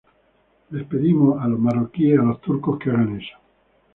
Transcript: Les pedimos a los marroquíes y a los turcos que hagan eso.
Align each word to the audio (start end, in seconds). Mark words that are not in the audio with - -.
Les 0.71 0.83
pedimos 0.87 1.39
a 1.43 1.47
los 1.47 1.59
marroquíes 1.59 2.15
y 2.15 2.19
a 2.19 2.23
los 2.23 2.41
turcos 2.41 2.79
que 2.79 2.89
hagan 2.89 3.17
eso. 3.21 3.37